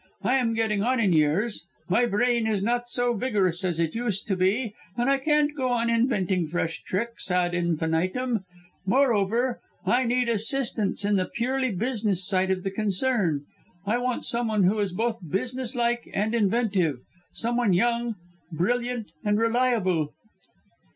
[0.23, 4.25] I am getting on in years, my brain is not so vigorous as it used
[4.29, 8.43] to be, and I can't go on inventing fresh tricks ad infinitum.
[8.83, 13.45] Moreover, I need assistance in the purely business side of the concern.
[13.85, 18.15] I want some one who is both business like and inventive some one young,
[18.51, 20.13] brilliant and reliable."